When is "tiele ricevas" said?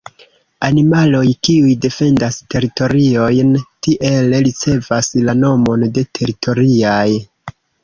3.89-5.13